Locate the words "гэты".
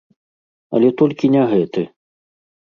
1.53-1.81